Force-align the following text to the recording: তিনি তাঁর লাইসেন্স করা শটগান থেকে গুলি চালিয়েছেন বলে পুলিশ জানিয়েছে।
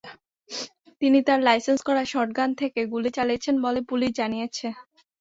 তিনি 1.01 1.19
তাঁর 1.27 1.39
লাইসেন্স 1.43 1.79
করা 1.87 2.03
শটগান 2.11 2.49
থেকে 2.61 2.79
গুলি 2.93 3.09
চালিয়েছেন 3.17 3.55
বলে 3.65 3.79
পুলিশ 3.89 4.11
জানিয়েছে। 4.19 4.67